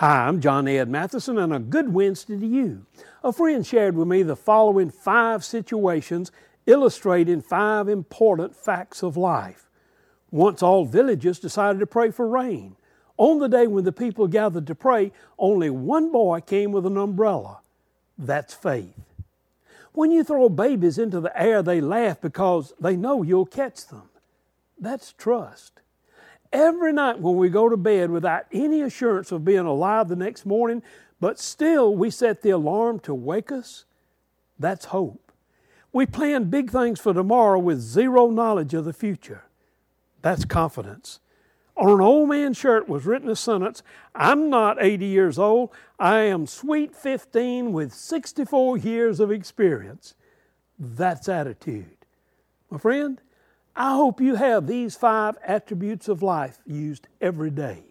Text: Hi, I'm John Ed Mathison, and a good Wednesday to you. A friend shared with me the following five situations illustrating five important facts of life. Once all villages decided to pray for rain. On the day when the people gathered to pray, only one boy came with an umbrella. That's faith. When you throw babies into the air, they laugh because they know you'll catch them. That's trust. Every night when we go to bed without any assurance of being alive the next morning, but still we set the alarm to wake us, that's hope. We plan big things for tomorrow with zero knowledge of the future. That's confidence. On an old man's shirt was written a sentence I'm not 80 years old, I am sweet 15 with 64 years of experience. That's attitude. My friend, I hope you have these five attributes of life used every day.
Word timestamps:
Hi, 0.00 0.26
I'm 0.26 0.42
John 0.42 0.68
Ed 0.68 0.90
Mathison, 0.90 1.42
and 1.42 1.54
a 1.54 1.58
good 1.58 1.94
Wednesday 1.94 2.38
to 2.38 2.46
you. 2.46 2.84
A 3.24 3.32
friend 3.32 3.66
shared 3.66 3.96
with 3.96 4.06
me 4.06 4.22
the 4.22 4.36
following 4.36 4.90
five 4.90 5.42
situations 5.42 6.30
illustrating 6.66 7.40
five 7.40 7.88
important 7.88 8.54
facts 8.54 9.02
of 9.02 9.16
life. 9.16 9.70
Once 10.30 10.62
all 10.62 10.84
villages 10.84 11.38
decided 11.38 11.78
to 11.78 11.86
pray 11.86 12.10
for 12.10 12.28
rain. 12.28 12.76
On 13.16 13.38
the 13.38 13.48
day 13.48 13.66
when 13.66 13.84
the 13.84 13.90
people 13.90 14.28
gathered 14.28 14.66
to 14.66 14.74
pray, 14.74 15.12
only 15.38 15.70
one 15.70 16.12
boy 16.12 16.42
came 16.42 16.72
with 16.72 16.84
an 16.84 16.98
umbrella. 16.98 17.60
That's 18.18 18.52
faith. 18.52 19.00
When 19.94 20.10
you 20.10 20.24
throw 20.24 20.50
babies 20.50 20.98
into 20.98 21.20
the 21.20 21.32
air, 21.42 21.62
they 21.62 21.80
laugh 21.80 22.20
because 22.20 22.74
they 22.78 22.96
know 22.96 23.22
you'll 23.22 23.46
catch 23.46 23.86
them. 23.86 24.10
That's 24.78 25.14
trust. 25.14 25.80
Every 26.56 26.90
night 26.90 27.20
when 27.20 27.36
we 27.36 27.50
go 27.50 27.68
to 27.68 27.76
bed 27.76 28.10
without 28.10 28.46
any 28.50 28.80
assurance 28.80 29.30
of 29.30 29.44
being 29.44 29.66
alive 29.66 30.08
the 30.08 30.16
next 30.16 30.46
morning, 30.46 30.82
but 31.20 31.38
still 31.38 31.94
we 31.94 32.08
set 32.08 32.40
the 32.40 32.48
alarm 32.48 32.98
to 33.00 33.12
wake 33.12 33.52
us, 33.52 33.84
that's 34.58 34.86
hope. 34.86 35.32
We 35.92 36.06
plan 36.06 36.44
big 36.44 36.70
things 36.70 36.98
for 36.98 37.12
tomorrow 37.12 37.58
with 37.58 37.78
zero 37.80 38.30
knowledge 38.30 38.72
of 38.72 38.86
the 38.86 38.94
future. 38.94 39.44
That's 40.22 40.46
confidence. 40.46 41.20
On 41.76 41.90
an 41.90 42.00
old 42.00 42.30
man's 42.30 42.56
shirt 42.56 42.88
was 42.88 43.04
written 43.04 43.28
a 43.28 43.36
sentence 43.36 43.82
I'm 44.14 44.48
not 44.48 44.82
80 44.82 45.04
years 45.04 45.38
old, 45.38 45.72
I 45.98 46.20
am 46.20 46.46
sweet 46.46 46.96
15 46.96 47.70
with 47.74 47.92
64 47.92 48.78
years 48.78 49.20
of 49.20 49.30
experience. 49.30 50.14
That's 50.78 51.28
attitude. 51.28 51.98
My 52.70 52.78
friend, 52.78 53.20
I 53.78 53.94
hope 53.94 54.22
you 54.22 54.36
have 54.36 54.66
these 54.66 54.96
five 54.96 55.36
attributes 55.46 56.08
of 56.08 56.22
life 56.22 56.60
used 56.64 57.08
every 57.20 57.50
day. 57.50 57.84